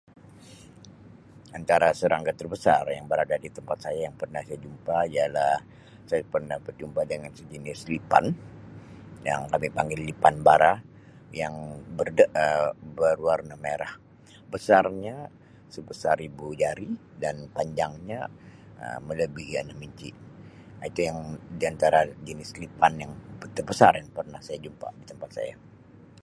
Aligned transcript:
Antara 1.57 1.87
serangga 1.99 2.33
terbesar 2.39 2.83
yang 2.97 3.05
berada 3.11 3.35
di 3.45 3.49
tempat 3.57 3.77
saya 3.85 3.99
yang 4.09 4.15
pernah 4.21 4.41
saya 4.47 4.59
jumpa 4.65 4.97
ialah 5.15 5.53
saya 6.09 6.23
pernah 6.33 6.57
berjumpa 6.65 7.01
dengan 7.11 7.31
sejenis 7.37 7.79
lipan 7.93 8.25
yang 9.29 9.41
kami 9.53 9.67
panggil 9.77 9.99
lipan 10.09 10.35
bara 10.47 10.73
yang 11.41 11.53
ber 11.97 12.09
de 12.17 12.25
Um 12.25 12.33
yang 12.33 12.49
berwarna 12.97 13.55
merah 13.65 13.93
besarnya 14.53 15.17
sebesar 15.73 16.17
ibu 16.29 16.47
jari 16.61 16.89
dan 17.23 17.35
panjangnya 17.55 18.19
Um 18.83 18.99
melebihi 19.07 19.55
enam 19.61 19.79
inchi 19.87 20.09
Um 20.19 20.81
itu 20.89 20.99
yang 21.09 21.19
di 21.61 21.65
antara 21.71 21.99
jenis 22.27 22.49
lipan 22.61 22.93
yang 23.03 23.11
terbesar 23.57 23.91
yang 24.01 24.09
pernah 24.17 24.39
saya 24.47 24.57
jumpa 24.65 24.87
di 24.99 25.03
tempat 25.11 25.29
saya. 25.37 25.55